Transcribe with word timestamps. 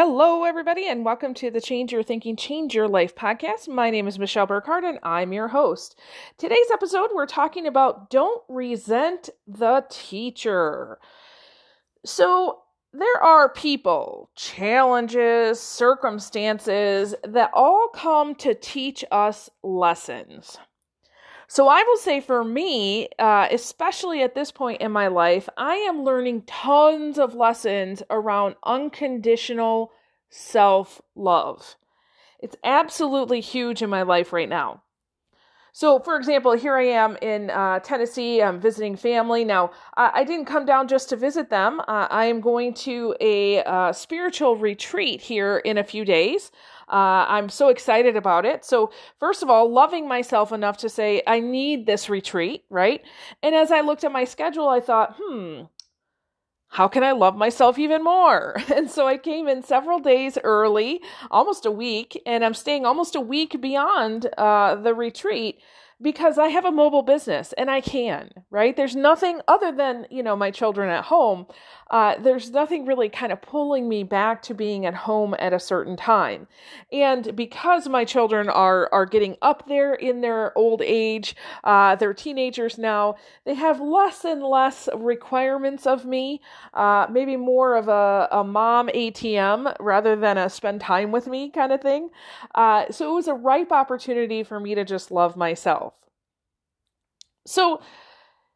Hello, 0.00 0.44
everybody, 0.44 0.86
and 0.86 1.04
welcome 1.04 1.34
to 1.34 1.50
the 1.50 1.60
Change 1.60 1.92
Your 1.92 2.04
Thinking, 2.04 2.36
Change 2.36 2.72
Your 2.72 2.86
Life 2.86 3.16
podcast. 3.16 3.66
My 3.66 3.90
name 3.90 4.06
is 4.06 4.16
Michelle 4.16 4.46
Burkhardt, 4.46 4.84
and 4.84 5.00
I'm 5.02 5.32
your 5.32 5.48
host. 5.48 5.98
Today's 6.36 6.70
episode, 6.72 7.10
we're 7.12 7.26
talking 7.26 7.66
about 7.66 8.08
don't 8.08 8.40
resent 8.48 9.28
the 9.48 9.84
teacher. 9.90 11.00
So, 12.04 12.60
there 12.92 13.20
are 13.20 13.48
people, 13.48 14.30
challenges, 14.36 15.58
circumstances 15.58 17.16
that 17.24 17.50
all 17.52 17.88
come 17.92 18.36
to 18.36 18.54
teach 18.54 19.04
us 19.10 19.50
lessons. 19.64 20.58
So 21.50 21.66
I 21.66 21.82
will 21.82 21.96
say 21.96 22.20
for 22.20 22.44
me, 22.44 23.08
uh, 23.18 23.48
especially 23.50 24.22
at 24.22 24.34
this 24.34 24.52
point 24.52 24.82
in 24.82 24.92
my 24.92 25.08
life, 25.08 25.48
I 25.56 25.76
am 25.76 26.04
learning 26.04 26.42
tons 26.42 27.18
of 27.18 27.34
lessons 27.34 28.02
around 28.10 28.56
unconditional 28.64 29.90
self 30.28 31.00
love. 31.16 31.76
It's 32.38 32.56
absolutely 32.62 33.40
huge 33.40 33.82
in 33.82 33.88
my 33.88 34.02
life 34.02 34.30
right 34.32 34.48
now. 34.48 34.82
So, 35.78 36.00
for 36.00 36.16
example, 36.16 36.54
here 36.54 36.76
I 36.76 36.86
am 36.86 37.16
in 37.22 37.50
uh, 37.50 37.78
Tennessee. 37.78 38.42
I'm 38.42 38.58
visiting 38.58 38.96
family. 38.96 39.44
Now, 39.44 39.70
I, 39.94 40.24
didn't 40.24 40.46
come 40.46 40.66
down 40.66 40.88
just 40.88 41.08
to 41.10 41.16
visit 41.16 41.50
them. 41.50 41.78
Uh, 41.86 42.08
I 42.10 42.24
am 42.24 42.40
going 42.40 42.74
to 42.88 43.14
a 43.20 43.62
uh, 43.62 43.92
spiritual 43.92 44.56
retreat 44.56 45.20
here 45.20 45.58
in 45.58 45.78
a 45.78 45.84
few 45.84 46.04
days. 46.04 46.50
Uh, 46.88 47.26
I'm 47.28 47.48
so 47.48 47.68
excited 47.68 48.16
about 48.16 48.44
it. 48.44 48.64
So, 48.64 48.90
first 49.20 49.44
of 49.44 49.50
all, 49.50 49.70
loving 49.70 50.08
myself 50.08 50.50
enough 50.50 50.78
to 50.78 50.88
say, 50.88 51.22
I 51.28 51.38
need 51.38 51.86
this 51.86 52.08
retreat, 52.08 52.64
right? 52.70 53.00
And 53.44 53.54
as 53.54 53.70
I 53.70 53.82
looked 53.82 54.02
at 54.02 54.10
my 54.10 54.24
schedule, 54.24 54.68
I 54.68 54.80
thought, 54.80 55.14
hmm, 55.16 55.60
how 56.68 56.86
can 56.86 57.02
I 57.02 57.12
love 57.12 57.36
myself 57.36 57.78
even 57.78 58.04
more? 58.04 58.56
And 58.74 58.90
so 58.90 59.06
I 59.06 59.16
came 59.16 59.48
in 59.48 59.62
several 59.62 59.98
days 59.98 60.38
early, 60.44 61.00
almost 61.30 61.66
a 61.66 61.70
week, 61.70 62.20
and 62.26 62.44
I'm 62.44 62.54
staying 62.54 62.84
almost 62.86 63.14
a 63.16 63.20
week 63.20 63.60
beyond 63.60 64.26
uh, 64.36 64.76
the 64.76 64.94
retreat 64.94 65.58
because 66.00 66.38
I 66.38 66.48
have 66.48 66.64
a 66.64 66.70
mobile 66.70 67.02
business 67.02 67.52
and 67.54 67.70
I 67.70 67.80
can, 67.80 68.30
right? 68.50 68.76
There's 68.76 68.94
nothing 68.94 69.40
other 69.48 69.72
than, 69.72 70.06
you 70.10 70.22
know, 70.22 70.36
my 70.36 70.50
children 70.52 70.88
at 70.90 71.04
home. 71.04 71.46
Uh, 71.90 72.16
there's 72.20 72.50
nothing 72.50 72.84
really 72.84 73.08
kind 73.08 73.32
of 73.32 73.40
pulling 73.42 73.88
me 73.88 74.04
back 74.04 74.42
to 74.42 74.54
being 74.54 74.86
at 74.86 74.94
home 74.94 75.34
at 75.38 75.52
a 75.52 75.58
certain 75.58 75.96
time. 75.96 76.46
And 76.92 77.34
because 77.34 77.88
my 77.88 78.04
children 78.04 78.48
are, 78.48 78.88
are 78.92 79.06
getting 79.06 79.36
up 79.42 79.66
there 79.66 79.94
in 79.94 80.20
their 80.20 80.56
old 80.56 80.82
age, 80.82 81.34
uh, 81.64 81.96
they're 81.96 82.14
teenagers 82.14 82.78
now, 82.78 83.16
they 83.44 83.54
have 83.54 83.80
less 83.80 84.24
and 84.24 84.42
less 84.42 84.88
requirements 84.94 85.86
of 85.86 86.04
me, 86.04 86.40
uh, 86.74 87.06
maybe 87.10 87.36
more 87.36 87.74
of 87.74 87.88
a, 87.88 88.28
a 88.30 88.44
mom 88.44 88.88
ATM 88.88 89.74
rather 89.80 90.14
than 90.14 90.38
a 90.38 90.48
spend 90.48 90.80
time 90.80 91.10
with 91.10 91.26
me 91.26 91.50
kind 91.50 91.72
of 91.72 91.80
thing. 91.80 92.10
Uh, 92.54 92.84
so 92.90 93.10
it 93.10 93.14
was 93.14 93.28
a 93.28 93.34
ripe 93.34 93.72
opportunity 93.72 94.44
for 94.44 94.60
me 94.60 94.74
to 94.74 94.84
just 94.84 95.10
love 95.10 95.36
myself. 95.36 95.87
So, 97.48 97.80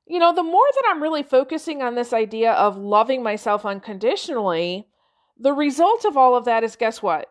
you 0.06 0.18
know, 0.18 0.34
the 0.34 0.42
more 0.42 0.66
that 0.74 0.84
I'm 0.88 1.02
really 1.02 1.22
focusing 1.22 1.82
on 1.82 1.94
this 1.94 2.12
idea 2.12 2.52
of 2.52 2.76
loving 2.76 3.22
myself 3.22 3.64
unconditionally, 3.64 4.88
the 5.38 5.52
result 5.52 6.04
of 6.04 6.16
all 6.16 6.36
of 6.36 6.44
that 6.44 6.62
is 6.62 6.76
guess 6.76 7.02
what? 7.02 7.28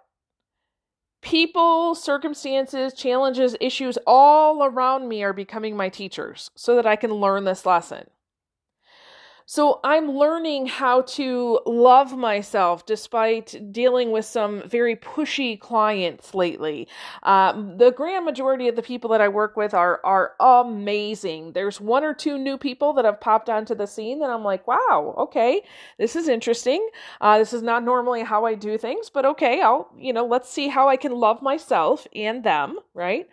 People, 1.21 1.93
circumstances, 1.93 2.93
challenges, 2.93 3.55
issues 3.61 3.97
all 4.07 4.63
around 4.63 5.07
me 5.07 5.23
are 5.23 5.33
becoming 5.33 5.77
my 5.77 5.87
teachers 5.87 6.49
so 6.55 6.75
that 6.75 6.87
I 6.87 6.95
can 6.95 7.11
learn 7.11 7.43
this 7.43 7.65
lesson. 7.65 8.07
So 9.51 9.81
I'm 9.83 10.17
learning 10.17 10.67
how 10.67 11.01
to 11.01 11.59
love 11.65 12.15
myself 12.15 12.85
despite 12.85 13.73
dealing 13.73 14.13
with 14.13 14.23
some 14.23 14.63
very 14.65 14.95
pushy 14.95 15.59
clients 15.59 16.33
lately. 16.33 16.87
Um, 17.23 17.75
the 17.77 17.91
grand 17.91 18.23
majority 18.23 18.69
of 18.69 18.77
the 18.77 18.81
people 18.81 19.09
that 19.09 19.19
I 19.19 19.27
work 19.27 19.57
with 19.57 19.73
are 19.73 19.99
are 20.05 20.35
amazing. 20.39 21.51
There's 21.51 21.81
one 21.81 22.05
or 22.05 22.13
two 22.13 22.37
new 22.37 22.57
people 22.57 22.93
that 22.93 23.03
have 23.03 23.19
popped 23.19 23.49
onto 23.49 23.75
the 23.75 23.87
scene, 23.87 24.23
and 24.23 24.31
I'm 24.31 24.45
like, 24.45 24.65
wow, 24.69 25.15
okay, 25.17 25.63
this 25.97 26.15
is 26.15 26.29
interesting. 26.29 26.87
Uh, 27.19 27.37
this 27.37 27.51
is 27.51 27.61
not 27.61 27.83
normally 27.83 28.23
how 28.23 28.45
I 28.45 28.55
do 28.55 28.77
things, 28.77 29.09
but 29.09 29.25
okay, 29.25 29.59
I'll 29.59 29.91
you 29.99 30.13
know 30.13 30.25
let's 30.25 30.49
see 30.49 30.69
how 30.69 30.87
I 30.87 30.95
can 30.95 31.11
love 31.11 31.41
myself 31.41 32.07
and 32.15 32.41
them, 32.41 32.79
right? 32.93 33.27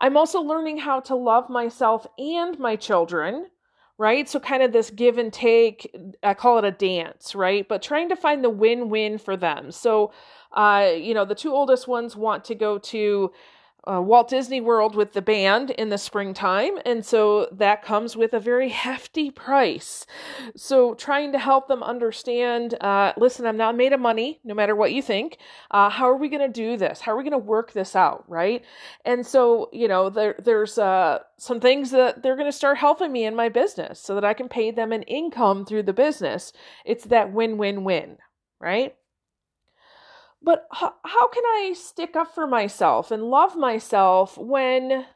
I'm 0.00 0.16
also 0.16 0.40
learning 0.40 0.78
how 0.78 1.00
to 1.00 1.14
love 1.14 1.50
myself 1.50 2.06
and 2.18 2.58
my 2.58 2.74
children 2.74 3.48
right? 4.00 4.26
So, 4.26 4.40
kind 4.40 4.62
of 4.62 4.72
this 4.72 4.88
give 4.88 5.18
and 5.18 5.30
take, 5.30 5.94
I 6.22 6.32
call 6.32 6.56
it 6.56 6.64
a 6.64 6.70
dance, 6.70 7.34
right? 7.34 7.68
But 7.68 7.82
trying 7.82 8.08
to 8.08 8.16
find 8.16 8.42
the 8.42 8.48
win 8.48 8.88
win 8.88 9.18
for 9.18 9.36
them. 9.36 9.70
So, 9.70 10.10
uh, 10.54 10.92
you 10.96 11.12
know, 11.12 11.26
the 11.26 11.34
two 11.34 11.52
oldest 11.52 11.86
ones 11.86 12.16
want 12.16 12.42
to 12.46 12.54
go 12.54 12.78
to 12.78 13.30
uh, 13.84 14.00
Walt 14.02 14.28
Disney 14.28 14.60
World 14.60 14.94
with 14.94 15.12
the 15.12 15.22
band 15.22 15.70
in 15.70 15.88
the 15.88 15.98
springtime, 15.98 16.78
and 16.84 17.04
so 17.04 17.48
that 17.52 17.82
comes 17.82 18.16
with 18.16 18.32
a 18.34 18.40
very 18.40 18.68
hefty 18.68 19.30
price. 19.30 20.06
So, 20.56 20.94
trying 20.94 21.32
to 21.32 21.38
help 21.38 21.68
them 21.68 21.82
understand 21.82 22.74
uh, 22.80 23.12
listen, 23.16 23.46
I'm 23.46 23.56
not 23.56 23.76
made 23.76 23.92
of 23.92 24.00
money, 24.00 24.40
no 24.44 24.54
matter 24.54 24.74
what 24.74 24.92
you 24.92 25.02
think. 25.02 25.38
Uh, 25.70 25.88
how 25.88 26.08
are 26.08 26.16
we 26.16 26.28
going 26.28 26.40
to 26.40 26.48
do 26.48 26.76
this? 26.76 27.00
How 27.00 27.12
are 27.12 27.16
we 27.16 27.22
going 27.22 27.32
to 27.32 27.38
work 27.38 27.72
this 27.72 27.94
out, 27.94 28.24
right? 28.28 28.64
And 29.04 29.26
so, 29.26 29.68
you 29.72 29.88
know, 29.88 30.10
there, 30.10 30.34
there's 30.42 30.78
uh, 30.78 31.20
some 31.38 31.60
things 31.60 31.90
that 31.90 32.22
they're 32.22 32.36
going 32.36 32.50
to 32.50 32.56
start 32.56 32.78
helping 32.78 33.12
me 33.12 33.24
in 33.24 33.34
my 33.36 33.48
business 33.48 34.00
so 34.00 34.14
that 34.14 34.24
I 34.24 34.34
can 34.34 34.48
pay 34.48 34.70
them 34.70 34.92
an 34.92 35.02
income 35.04 35.64
through 35.64 35.84
the 35.84 35.92
business. 35.92 36.52
It's 36.84 37.04
that 37.04 37.32
win 37.32 37.58
win 37.58 37.84
win, 37.84 38.18
right? 38.60 38.94
But 40.42 40.66
how, 40.72 40.94
how 41.04 41.28
can 41.28 41.44
I 41.44 41.74
stick 41.76 42.16
up 42.16 42.34
for 42.34 42.46
myself 42.46 43.10
and 43.10 43.24
love 43.24 43.56
myself 43.56 44.38
when 44.38 45.06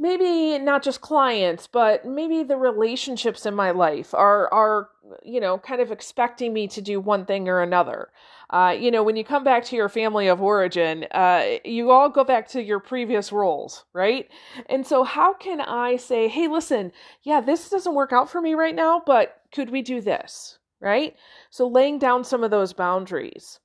maybe 0.00 0.58
not 0.58 0.82
just 0.82 1.02
clients, 1.02 1.66
but 1.66 2.06
maybe 2.06 2.42
the 2.42 2.56
relationships 2.56 3.44
in 3.44 3.54
my 3.54 3.70
life 3.70 4.14
are 4.14 4.52
are 4.52 4.88
you 5.22 5.40
know 5.40 5.58
kind 5.58 5.80
of 5.80 5.92
expecting 5.92 6.52
me 6.52 6.66
to 6.68 6.80
do 6.80 6.98
one 6.98 7.26
thing 7.26 7.48
or 7.48 7.60
another. 7.60 8.08
Uh, 8.48 8.76
you 8.76 8.90
know, 8.90 9.02
when 9.04 9.14
you 9.14 9.24
come 9.24 9.44
back 9.44 9.64
to 9.64 9.76
your 9.76 9.88
family 9.88 10.26
of 10.26 10.42
origin, 10.42 11.04
uh, 11.12 11.44
you 11.64 11.90
all 11.92 12.08
go 12.08 12.24
back 12.24 12.48
to 12.48 12.60
your 12.60 12.80
previous 12.80 13.30
roles, 13.30 13.84
right? 13.92 14.28
And 14.68 14.84
so, 14.84 15.04
how 15.04 15.34
can 15.34 15.60
I 15.60 15.96
say, 15.96 16.26
hey, 16.26 16.48
listen, 16.48 16.90
yeah, 17.22 17.40
this 17.40 17.70
doesn't 17.70 17.94
work 17.94 18.12
out 18.12 18.28
for 18.28 18.40
me 18.40 18.54
right 18.54 18.74
now, 18.74 19.02
but 19.06 19.40
could 19.52 19.70
we 19.70 19.82
do 19.82 20.00
this? 20.00 20.58
Right? 20.80 21.14
So 21.50 21.68
laying 21.68 21.98
down 21.98 22.24
some 22.24 22.44
of 22.44 22.50
those 22.50 22.72
boundaries. 22.72 23.60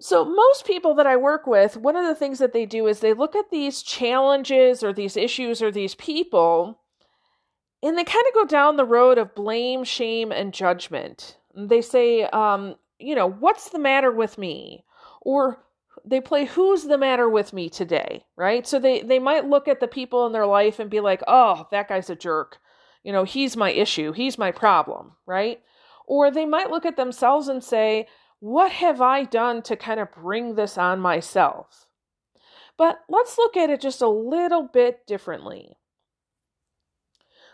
So, 0.00 0.24
most 0.24 0.64
people 0.64 0.94
that 0.94 1.06
I 1.06 1.16
work 1.16 1.46
with, 1.46 1.76
one 1.76 1.96
of 1.96 2.06
the 2.06 2.14
things 2.14 2.38
that 2.38 2.54
they 2.54 2.64
do 2.64 2.86
is 2.86 3.00
they 3.00 3.12
look 3.12 3.36
at 3.36 3.50
these 3.50 3.82
challenges 3.82 4.82
or 4.82 4.92
these 4.92 5.18
issues 5.18 5.60
or 5.60 5.70
these 5.70 5.94
people 5.94 6.80
and 7.82 7.98
they 7.98 8.04
kind 8.04 8.24
of 8.28 8.34
go 8.34 8.44
down 8.44 8.76
the 8.76 8.84
road 8.84 9.18
of 9.18 9.34
blame, 9.34 9.82
shame, 9.82 10.30
and 10.30 10.54
judgment. 10.54 11.36
They 11.54 11.82
say, 11.82 12.22
um, 12.24 12.76
you 12.98 13.14
know, 13.14 13.28
what's 13.28 13.70
the 13.70 13.78
matter 13.78 14.12
with 14.12 14.38
me? 14.38 14.84
Or 15.20 15.64
they 16.04 16.20
play 16.20 16.44
who's 16.44 16.84
the 16.84 16.98
matter 16.98 17.28
with 17.28 17.52
me 17.52 17.68
today, 17.68 18.24
right? 18.36 18.66
So 18.66 18.78
they, 18.78 19.02
they 19.02 19.18
might 19.18 19.48
look 19.48 19.66
at 19.66 19.80
the 19.80 19.88
people 19.88 20.26
in 20.26 20.32
their 20.32 20.46
life 20.46 20.78
and 20.78 20.90
be 20.90 21.00
like, 21.00 21.22
oh, 21.26 21.66
that 21.72 21.88
guy's 21.88 22.08
a 22.08 22.16
jerk. 22.16 22.58
You 23.02 23.12
know, 23.12 23.24
he's 23.24 23.56
my 23.56 23.70
issue, 23.70 24.12
he's 24.12 24.38
my 24.38 24.52
problem, 24.52 25.12
right? 25.26 25.60
Or 26.06 26.30
they 26.30 26.46
might 26.46 26.70
look 26.70 26.86
at 26.86 26.96
themselves 26.96 27.48
and 27.48 27.62
say, 27.62 28.06
What 28.40 28.72
have 28.72 29.00
I 29.00 29.24
done 29.24 29.62
to 29.62 29.76
kind 29.76 30.00
of 30.00 30.12
bring 30.12 30.54
this 30.54 30.78
on 30.78 31.00
myself? 31.00 31.86
But 32.76 33.00
let's 33.08 33.38
look 33.38 33.56
at 33.56 33.70
it 33.70 33.80
just 33.80 34.02
a 34.02 34.08
little 34.08 34.68
bit 34.72 35.06
differently. 35.06 35.76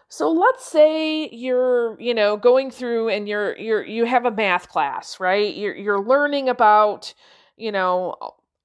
So 0.09 0.31
let's 0.31 0.65
say 0.65 1.29
you're, 1.29 2.00
you 2.00 2.15
know, 2.15 2.37
going 2.37 2.71
through 2.71 3.11
and 3.11 3.29
you're 3.29 3.56
you're 3.59 3.85
you 3.85 4.05
have 4.06 4.25
a 4.25 4.31
math 4.31 4.69
class, 4.69 5.21
right? 5.21 5.55
You're 5.55 5.77
you're 5.77 6.03
learning 6.03 6.49
about, 6.49 7.12
you 7.56 7.71
know, 7.73 8.17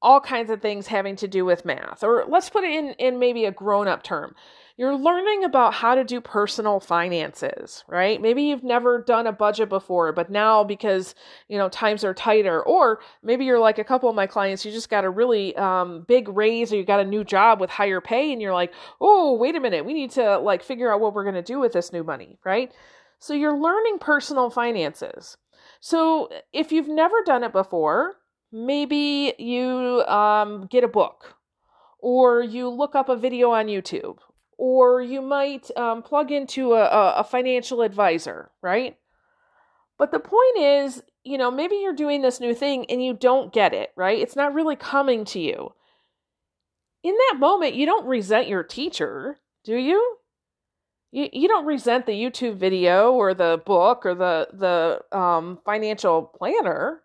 all 0.04 0.22
kinds 0.22 0.52
of 0.52 0.62
things 0.62 0.88
having 0.88 1.16
to 1.16 1.28
do 1.28 1.46
with 1.46 1.66
math. 1.66 2.04
Or 2.04 2.26
let's 2.28 2.50
put 2.50 2.64
it 2.64 2.72
in 2.72 2.92
in 3.00 3.20
maybe 3.20 3.46
a 3.46 3.52
grown-up 3.52 4.04
term 4.04 4.36
you're 4.76 4.96
learning 4.96 5.44
about 5.44 5.74
how 5.74 5.94
to 5.94 6.04
do 6.04 6.20
personal 6.20 6.80
finances, 6.80 7.84
right? 7.88 8.20
Maybe 8.20 8.44
you've 8.44 8.64
never 8.64 9.04
done 9.04 9.28
a 9.28 9.32
budget 9.32 9.70
before, 9.70 10.12
but 10.14 10.32
now 10.32 10.64
because, 10.64 11.14
you 11.48 11.60
know, 11.60 11.70
times 11.70 12.04
are 12.04 12.14
tighter, 12.14 12.64
or 12.64 13.00
maybe 13.22 13.46
you're 13.46 13.60
like 13.60 13.78
a 13.78 13.84
couple 13.84 14.10
of 14.10 14.16
my 14.16 14.26
clients, 14.26 14.66
you 14.66 14.72
just 14.72 14.90
got 14.90 15.06
a 15.06 15.10
really 15.10 15.56
um, 15.58 16.06
big 16.08 16.28
raise 16.28 16.74
or 16.74 16.78
you 16.78 16.86
got 16.86 17.00
a 17.00 17.06
new 17.06 17.24
job 17.24 17.62
with 17.62 17.70
higher 17.70 18.02
pay 18.02 18.34
and 18.34 18.42
you're 18.42 18.54
like, 18.54 18.74
oh, 19.00 19.36
wait 19.36 19.56
a 19.56 19.60
minute, 19.60 19.86
we 19.86 19.94
need 19.94 20.12
to 20.12 20.40
like 20.40 20.64
figure 20.64 20.92
out 20.92 21.00
what 21.00 21.14
we're 21.14 21.24
going 21.24 21.36
to 21.36 21.44
do 21.44 21.60
with 21.60 21.74
this 21.74 21.94
new 21.94 22.04
money, 22.04 22.40
right? 22.44 22.72
So 23.20 23.36
you're 23.36 23.58
learning 23.58 24.00
personal 24.00 24.50
finances. 24.50 25.38
So 25.82 26.30
if 26.52 26.72
you've 26.72 26.88
never 26.88 27.22
done 27.24 27.44
it 27.44 27.52
before, 27.52 28.16
maybe 28.54 29.34
you 29.40 30.04
um, 30.08 30.68
get 30.68 30.84
a 30.84 30.88
book 30.88 31.36
or 32.00 32.42
you 32.42 32.70
look 32.70 32.96
up 32.96 33.10
a 33.10 33.18
video 33.18 33.52
on 33.52 33.66
YouTube 33.66 34.20
or 34.58 35.02
you 35.02 35.22
might 35.22 35.76
um, 35.76 36.04
plug 36.04 36.32
into 36.32 36.74
a, 36.74 37.16
a 37.18 37.24
financial 37.24 37.82
advisor, 37.82 38.52
right? 38.62 38.98
But 39.98 40.12
the 40.12 40.20
point 40.20 40.58
is, 40.58 41.04
you 41.24 41.38
know, 41.38 41.50
maybe 41.50 41.76
you're 41.78 41.96
doing 41.96 42.22
this 42.22 42.40
new 42.40 42.54
thing 42.54 42.86
and 42.90 43.04
you 43.04 43.14
don't 43.14 43.54
get 43.54 43.74
it, 43.74 43.92
right? 43.96 44.20
It's 44.20 44.36
not 44.36 44.54
really 44.54 44.76
coming 44.76 45.26
to 45.26 45.40
you. 45.40 45.74
In 47.04 47.14
that 47.14 47.40
moment, 47.40 47.76
you 47.76 47.86
don't 47.86 48.08
resent 48.08 48.48
your 48.48 48.64
teacher, 48.64 49.40
do 49.64 49.76
you? 49.76 50.18
You, 51.12 51.30
you 51.32 51.48
don't 51.48 51.66
resent 51.66 52.06
the 52.06 52.14
YouTube 52.14 52.56
video 52.56 53.12
or 53.12 53.34
the 53.34 53.62
book 53.66 54.06
or 54.06 54.16
the 54.16 54.48
the 54.52 55.18
um, 55.18 55.60
financial 55.64 56.24
planner, 56.24 57.03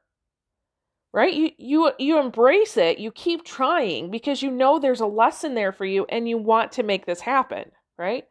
right? 1.12 1.32
You 1.32 1.50
you 1.58 1.92
you 1.98 2.18
embrace 2.18 2.76
it. 2.76 2.98
You 2.98 3.10
keep 3.10 3.44
trying 3.44 4.10
because 4.10 4.42
you 4.42 4.50
know 4.50 4.78
there's 4.78 5.00
a 5.00 5.06
lesson 5.06 5.54
there 5.54 5.72
for 5.72 5.84
you 5.84 6.06
and 6.08 6.28
you 6.28 6.38
want 6.38 6.72
to 6.72 6.82
make 6.82 7.06
this 7.06 7.20
happen, 7.20 7.70
right? 7.96 8.24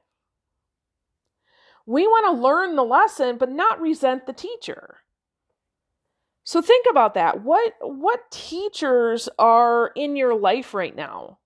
We 1.86 2.06
want 2.06 2.36
to 2.36 2.42
learn 2.42 2.76
the 2.76 2.84
lesson 2.84 3.38
but 3.38 3.52
not 3.52 3.82
resent 3.82 4.26
the 4.26 4.34
teacher. 4.34 4.98
So 6.44 6.62
think 6.62 6.86
about 6.90 7.16
that. 7.16 7.44
What 7.44 7.74
what 7.82 8.32
teachers 8.32 9.28
are 9.38 9.92
in 9.96 10.16
your 10.16 10.36
life 10.36 10.74
right 10.74 10.96
now? 10.96 11.40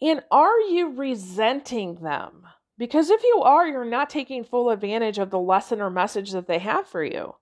And 0.00 0.22
are 0.30 0.60
you 0.60 0.94
resenting 0.94 1.96
them? 1.96 2.42
Because 2.78 3.08
if 3.08 3.22
you 3.22 3.40
are, 3.42 3.66
you're 3.66 3.86
not 3.86 4.10
taking 4.10 4.44
full 4.44 4.68
advantage 4.68 5.18
of 5.18 5.30
the 5.30 5.38
lesson 5.38 5.80
or 5.80 5.88
message 5.88 6.32
that 6.32 6.46
they 6.46 6.58
have 6.58 6.86
for 6.86 7.02
you. 7.02 7.34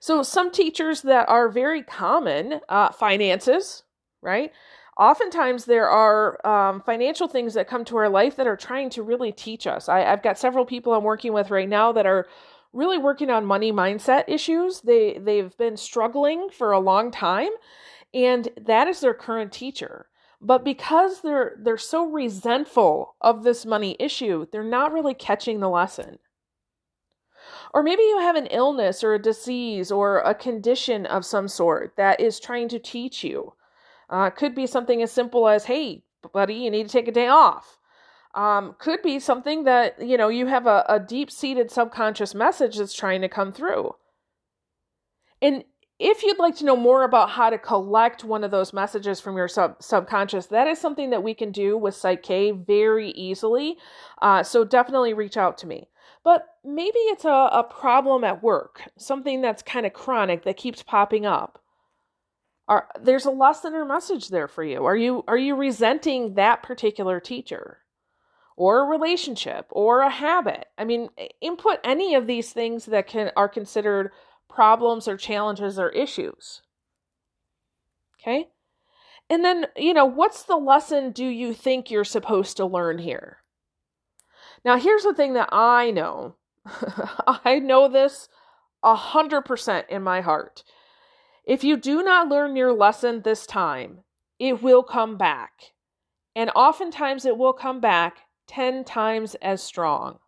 So, 0.00 0.22
some 0.22 0.50
teachers 0.50 1.02
that 1.02 1.28
are 1.28 1.48
very 1.48 1.82
common, 1.82 2.60
uh, 2.68 2.90
finances, 2.90 3.84
right? 4.22 4.52
Oftentimes, 4.98 5.66
there 5.66 5.88
are 5.88 6.44
um, 6.46 6.82
financial 6.82 7.28
things 7.28 7.54
that 7.54 7.68
come 7.68 7.84
to 7.86 7.96
our 7.96 8.08
life 8.08 8.36
that 8.36 8.46
are 8.46 8.56
trying 8.56 8.90
to 8.90 9.02
really 9.02 9.32
teach 9.32 9.66
us. 9.66 9.88
I, 9.88 10.04
I've 10.04 10.22
got 10.22 10.38
several 10.38 10.64
people 10.64 10.94
I'm 10.94 11.04
working 11.04 11.32
with 11.32 11.50
right 11.50 11.68
now 11.68 11.92
that 11.92 12.06
are 12.06 12.26
really 12.72 12.98
working 12.98 13.30
on 13.30 13.44
money 13.44 13.72
mindset 13.72 14.24
issues. 14.28 14.80
They 14.80 15.18
they've 15.18 15.56
been 15.56 15.76
struggling 15.76 16.48
for 16.50 16.72
a 16.72 16.80
long 16.80 17.10
time 17.10 17.50
and 18.12 18.48
that 18.60 18.88
is 18.88 19.00
their 19.00 19.14
current 19.14 19.52
teacher. 19.52 20.06
But 20.40 20.64
because 20.64 21.20
they're 21.20 21.56
they're 21.58 21.76
so 21.76 22.06
resentful 22.06 23.16
of 23.20 23.42
this 23.42 23.66
money 23.66 23.96
issue, 23.98 24.46
they're 24.50 24.64
not 24.64 24.92
really 24.92 25.14
catching 25.14 25.60
the 25.60 25.68
lesson. 25.68 26.18
Or 27.72 27.82
maybe 27.82 28.02
you 28.02 28.18
have 28.18 28.36
an 28.36 28.46
illness 28.46 29.04
or 29.04 29.14
a 29.14 29.22
disease 29.22 29.92
or 29.92 30.18
a 30.18 30.34
condition 30.34 31.06
of 31.06 31.24
some 31.24 31.48
sort 31.48 31.94
that 31.96 32.20
is 32.20 32.40
trying 32.40 32.68
to 32.70 32.78
teach 32.78 33.22
you. 33.22 33.54
Uh, 34.08 34.30
could 34.30 34.54
be 34.54 34.66
something 34.66 35.02
as 35.02 35.12
simple 35.12 35.48
as, 35.48 35.64
hey, 35.64 36.02
buddy, 36.32 36.54
you 36.54 36.70
need 36.70 36.86
to 36.86 36.92
take 36.92 37.06
a 37.06 37.12
day 37.12 37.28
off 37.28 37.78
um, 38.34 38.76
could 38.78 39.02
be 39.02 39.18
something 39.18 39.64
that 39.64 40.00
you 40.00 40.16
know 40.16 40.28
you 40.28 40.46
have 40.46 40.66
a, 40.66 40.84
a 40.88 41.00
deep-seated 41.00 41.70
subconscious 41.70 42.34
message 42.34 42.76
that's 42.76 42.94
trying 42.94 43.20
to 43.22 43.28
come 43.28 43.52
through 43.52 43.94
and 45.42 45.64
if 45.98 46.22
you'd 46.22 46.38
like 46.38 46.56
to 46.56 46.64
know 46.64 46.76
more 46.76 47.02
about 47.04 47.28
how 47.28 47.50
to 47.50 47.58
collect 47.58 48.24
one 48.24 48.42
of 48.42 48.50
those 48.50 48.72
messages 48.72 49.20
from 49.20 49.36
your 49.36 49.48
sub- 49.48 49.82
subconscious, 49.82 50.46
that 50.46 50.66
is 50.66 50.80
something 50.80 51.10
that 51.10 51.22
we 51.22 51.34
can 51.34 51.52
do 51.52 51.76
with 51.76 51.94
Psych-K 51.94 52.52
very 52.52 53.10
easily. 53.10 53.76
Uh, 54.22 54.42
so 54.42 54.64
definitely 54.64 55.12
reach 55.12 55.36
out 55.36 55.58
to 55.58 55.66
me. 55.66 55.90
But 56.22 56.46
maybe 56.64 56.98
it's 56.98 57.24
a, 57.24 57.28
a 57.52 57.64
problem 57.64 58.24
at 58.24 58.42
work, 58.42 58.90
something 58.98 59.40
that's 59.40 59.62
kind 59.62 59.86
of 59.86 59.92
chronic 59.92 60.44
that 60.44 60.56
keeps 60.56 60.82
popping 60.82 61.24
up. 61.24 61.62
Are, 62.68 62.88
there's 63.00 63.24
a 63.24 63.30
lesson 63.30 63.74
or 63.74 63.84
message 63.84 64.28
there 64.28 64.46
for 64.46 64.62
you. 64.62 64.84
Are 64.84 64.96
you 64.96 65.24
are 65.26 65.38
you 65.38 65.56
resenting 65.56 66.34
that 66.34 66.62
particular 66.62 67.18
teacher? 67.18 67.78
or 68.60 68.80
a 68.80 68.84
relationship 68.84 69.64
or 69.70 70.02
a 70.02 70.10
habit. 70.10 70.66
I 70.76 70.84
mean, 70.84 71.08
input 71.40 71.78
any 71.82 72.14
of 72.14 72.26
these 72.26 72.52
things 72.52 72.84
that 72.84 73.06
can 73.06 73.30
are 73.34 73.48
considered 73.48 74.10
problems 74.50 75.08
or 75.08 75.16
challenges 75.16 75.78
or 75.78 75.88
issues. 75.88 76.60
Okay? 78.20 78.48
And 79.30 79.42
then, 79.42 79.68
you 79.76 79.94
know, 79.94 80.04
what's 80.04 80.42
the 80.42 80.58
lesson 80.58 81.10
do 81.10 81.24
you 81.24 81.54
think 81.54 81.90
you're 81.90 82.04
supposed 82.04 82.58
to 82.58 82.66
learn 82.66 82.98
here? 82.98 83.38
Now, 84.64 84.78
here's 84.78 85.02
the 85.02 85.14
thing 85.14 85.34
that 85.34 85.48
I 85.52 85.90
know. 85.90 86.36
I 87.44 87.58
know 87.58 87.88
this 87.88 88.28
a 88.82 88.94
hundred 88.94 89.42
percent 89.42 89.86
in 89.88 90.02
my 90.02 90.20
heart. 90.20 90.64
If 91.44 91.64
you 91.64 91.76
do 91.76 92.02
not 92.02 92.28
learn 92.28 92.56
your 92.56 92.72
lesson 92.72 93.22
this 93.22 93.46
time, 93.46 94.00
it 94.38 94.62
will 94.62 94.82
come 94.82 95.16
back. 95.16 95.72
And 96.36 96.50
oftentimes 96.54 97.24
it 97.24 97.36
will 97.36 97.52
come 97.52 97.80
back 97.80 98.18
10 98.46 98.84
times 98.84 99.34
as 99.36 99.62
strong. 99.62 100.18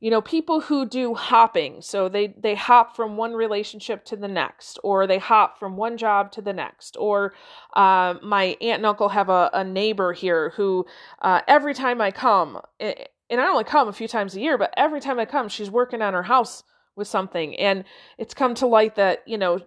You 0.00 0.10
know, 0.12 0.20
people 0.20 0.60
who 0.60 0.86
do 0.86 1.14
hopping, 1.14 1.82
so 1.82 2.08
they 2.08 2.28
they 2.28 2.54
hop 2.54 2.94
from 2.94 3.16
one 3.16 3.34
relationship 3.34 4.04
to 4.06 4.16
the 4.16 4.28
next, 4.28 4.78
or 4.84 5.06
they 5.06 5.18
hop 5.18 5.58
from 5.58 5.76
one 5.76 5.96
job 5.96 6.30
to 6.32 6.42
the 6.42 6.52
next, 6.52 6.96
or 7.00 7.34
uh, 7.74 8.14
my 8.22 8.56
aunt 8.60 8.78
and 8.78 8.86
uncle 8.86 9.08
have 9.08 9.28
a, 9.28 9.50
a 9.52 9.64
neighbor 9.64 10.12
here 10.12 10.50
who 10.50 10.86
uh, 11.20 11.40
every 11.48 11.74
time 11.74 12.00
I 12.00 12.12
come, 12.12 12.60
and 12.78 13.40
I 13.40 13.48
only 13.48 13.64
come 13.64 13.88
a 13.88 13.92
few 13.92 14.06
times 14.06 14.36
a 14.36 14.40
year, 14.40 14.56
but 14.56 14.72
every 14.76 15.00
time 15.00 15.18
I 15.18 15.24
come, 15.24 15.48
she's 15.48 15.70
working 15.70 16.00
on 16.00 16.14
her 16.14 16.22
house 16.22 16.62
with 16.94 17.08
something, 17.08 17.56
and 17.56 17.84
it's 18.18 18.34
come 18.34 18.54
to 18.56 18.66
light 18.66 18.94
that 18.94 19.24
you 19.26 19.36
know 19.36 19.60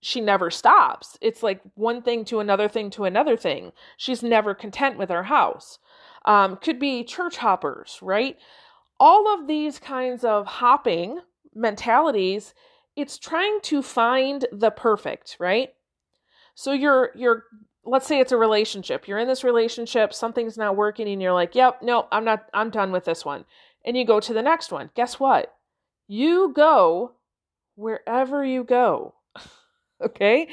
she 0.00 0.20
never 0.20 0.50
stops. 0.50 1.16
It's 1.22 1.42
like 1.42 1.60
one 1.76 2.02
thing 2.02 2.26
to 2.26 2.40
another 2.40 2.68
thing 2.68 2.90
to 2.90 3.04
another 3.04 3.38
thing. 3.38 3.72
She's 3.96 4.22
never 4.22 4.54
content 4.54 4.98
with 4.98 5.08
her 5.08 5.24
house 5.24 5.78
um, 6.24 6.56
could 6.56 6.78
be 6.78 7.04
church 7.04 7.38
hoppers, 7.38 7.98
right? 8.02 8.36
All 9.00 9.32
of 9.32 9.46
these 9.46 9.78
kinds 9.78 10.24
of 10.24 10.46
hopping 10.46 11.20
mentalities, 11.54 12.54
it's 12.96 13.18
trying 13.18 13.60
to 13.62 13.82
find 13.82 14.46
the 14.52 14.70
perfect, 14.70 15.36
right? 15.38 15.70
So 16.54 16.72
you're 16.72 17.10
you're 17.14 17.44
let's 17.84 18.06
say 18.06 18.20
it's 18.20 18.32
a 18.32 18.36
relationship. 18.36 19.06
You're 19.06 19.18
in 19.18 19.28
this 19.28 19.44
relationship, 19.44 20.12
something's 20.12 20.58
not 20.58 20.76
working 20.76 21.08
and 21.08 21.22
you're 21.22 21.32
like, 21.32 21.54
"Yep, 21.54 21.82
no, 21.82 22.08
I'm 22.10 22.24
not 22.24 22.46
I'm 22.52 22.70
done 22.70 22.92
with 22.92 23.04
this 23.04 23.24
one." 23.24 23.44
And 23.84 23.96
you 23.96 24.04
go 24.04 24.20
to 24.20 24.34
the 24.34 24.42
next 24.42 24.72
one. 24.72 24.90
Guess 24.94 25.20
what? 25.20 25.54
You 26.08 26.52
go 26.54 27.12
wherever 27.76 28.44
you 28.44 28.64
go. 28.64 29.14
okay? 30.04 30.48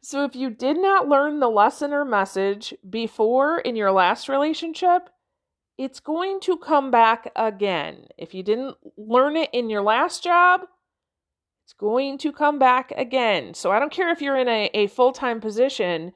So 0.00 0.24
if 0.24 0.36
you 0.36 0.50
did 0.50 0.78
not 0.78 1.08
learn 1.08 1.40
the 1.40 1.50
lesson 1.50 1.92
or 1.92 2.04
message 2.04 2.72
before 2.88 3.58
in 3.58 3.74
your 3.74 3.90
last 3.90 4.28
relationship, 4.28 5.10
it's 5.78 6.00
going 6.00 6.40
to 6.40 6.58
come 6.58 6.90
back 6.90 7.30
again. 7.36 8.08
If 8.18 8.34
you 8.34 8.42
didn't 8.42 8.76
learn 8.96 9.36
it 9.36 9.50
in 9.52 9.70
your 9.70 9.82
last 9.82 10.24
job, 10.24 10.62
it's 11.64 11.72
going 11.72 12.18
to 12.18 12.32
come 12.32 12.58
back 12.58 12.92
again. 12.96 13.54
So 13.54 13.70
I 13.70 13.78
don't 13.78 13.92
care 13.92 14.10
if 14.10 14.20
you're 14.20 14.36
in 14.36 14.48
a, 14.48 14.70
a 14.74 14.86
full 14.88 15.12
time 15.12 15.40
position 15.40 16.12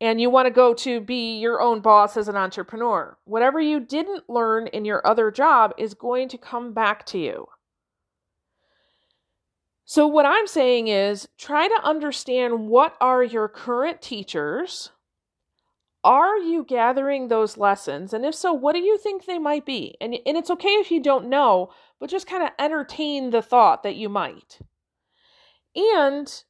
and 0.00 0.20
you 0.20 0.30
want 0.30 0.46
to 0.46 0.50
go 0.50 0.74
to 0.74 1.00
be 1.00 1.38
your 1.38 1.60
own 1.60 1.80
boss 1.80 2.16
as 2.16 2.28
an 2.28 2.36
entrepreneur. 2.36 3.16
Whatever 3.24 3.58
you 3.58 3.80
didn't 3.80 4.28
learn 4.28 4.66
in 4.68 4.84
your 4.84 5.04
other 5.06 5.30
job 5.30 5.72
is 5.78 5.94
going 5.94 6.28
to 6.28 6.38
come 6.38 6.72
back 6.72 7.06
to 7.06 7.18
you. 7.18 7.46
So, 9.84 10.06
what 10.06 10.26
I'm 10.26 10.46
saying 10.46 10.88
is 10.88 11.28
try 11.38 11.66
to 11.66 11.80
understand 11.82 12.68
what 12.68 12.94
are 13.00 13.24
your 13.24 13.48
current 13.48 14.02
teachers 14.02 14.90
are 16.04 16.38
you 16.38 16.64
gathering 16.64 17.28
those 17.28 17.56
lessons? 17.56 18.12
And 18.12 18.24
if 18.24 18.34
so, 18.34 18.52
what 18.52 18.74
do 18.74 18.80
you 18.80 18.98
think 18.98 19.24
they 19.24 19.38
might 19.38 19.66
be? 19.66 19.96
And, 20.00 20.14
and 20.26 20.36
it's 20.36 20.50
okay 20.50 20.68
if 20.68 20.90
you 20.90 21.02
don't 21.02 21.28
know, 21.28 21.70
but 21.98 22.10
just 22.10 22.26
kind 22.26 22.42
of 22.42 22.50
entertain 22.58 23.30
the 23.30 23.42
thought 23.42 23.82
that 23.82 23.96
you 23.96 24.08
might. 24.08 24.60
And, 25.74 26.42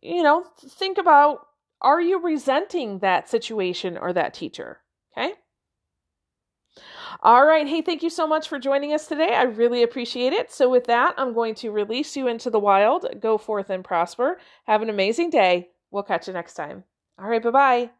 you 0.00 0.22
know, 0.22 0.44
think 0.60 0.98
about 0.98 1.46
are 1.80 2.00
you 2.00 2.20
resenting 2.20 3.00
that 3.00 3.28
situation 3.28 3.96
or 3.96 4.12
that 4.12 4.34
teacher? 4.34 4.78
Okay. 5.16 5.34
All 7.22 7.44
right. 7.44 7.66
Hey, 7.66 7.82
thank 7.82 8.02
you 8.02 8.10
so 8.10 8.26
much 8.26 8.48
for 8.48 8.58
joining 8.58 8.92
us 8.92 9.06
today. 9.06 9.34
I 9.34 9.42
really 9.42 9.82
appreciate 9.82 10.32
it. 10.32 10.52
So, 10.52 10.68
with 10.68 10.84
that, 10.84 11.14
I'm 11.16 11.34
going 11.34 11.54
to 11.56 11.70
release 11.70 12.16
you 12.16 12.28
into 12.28 12.50
the 12.50 12.60
wild. 12.60 13.06
Go 13.20 13.38
forth 13.38 13.70
and 13.70 13.84
prosper. 13.84 14.38
Have 14.66 14.82
an 14.82 14.90
amazing 14.90 15.30
day. 15.30 15.70
We'll 15.90 16.02
catch 16.02 16.28
you 16.28 16.34
next 16.34 16.54
time. 16.54 16.84
All 17.18 17.28
right. 17.28 17.42
Bye 17.42 17.50
bye. 17.50 17.90